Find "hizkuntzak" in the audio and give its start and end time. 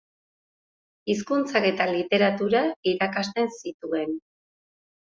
1.13-1.69